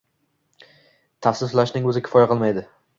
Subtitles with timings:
[1.27, 2.69] Tavsiflashning o’zi kifoya qilmaydi.